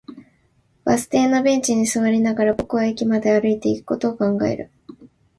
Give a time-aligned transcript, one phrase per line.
[0.83, 4.71] バス停のベンチに座りながら、僕は駅まで歩いていくことを考える